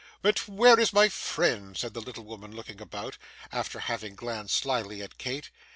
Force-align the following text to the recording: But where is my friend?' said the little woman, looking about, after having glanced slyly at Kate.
But 0.23 0.47
where 0.47 0.79
is 0.79 0.93
my 0.93 1.09
friend?' 1.09 1.77
said 1.77 1.93
the 1.93 2.01
little 2.01 2.23
woman, 2.23 2.55
looking 2.55 2.81
about, 2.81 3.19
after 3.51 3.77
having 3.79 4.15
glanced 4.15 4.55
slyly 4.57 5.03
at 5.03 5.19
Kate. 5.19 5.51